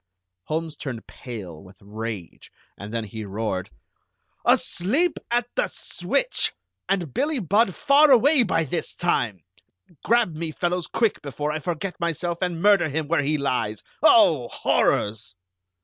Holmes 0.45 0.75
turned 0.75 1.05
pale 1.05 1.61
with 1.61 1.75
rage, 1.79 2.49
and 2.75 2.91
then 2.91 3.03
he 3.03 3.23
roared: 3.23 3.69
"Asleep 4.43 5.19
at 5.29 5.45
the 5.53 5.67
switch! 5.67 6.53
And 6.89 7.13
Billie 7.13 7.37
Budd 7.37 7.75
far 7.75 8.09
away 8.09 8.41
by 8.41 8.63
this 8.63 8.95
time! 8.95 9.43
Grab 10.03 10.35
me, 10.35 10.49
fellows, 10.53 10.87
quick, 10.87 11.21
before 11.21 11.51
I 11.51 11.59
forget 11.59 11.99
myself 11.99 12.39
and 12.41 12.59
murder 12.63 12.89
him 12.89 13.07
where 13.07 13.21
he 13.21 13.37
lies! 13.37 13.83
Oh, 14.01 14.47
horrors!" 14.47 15.35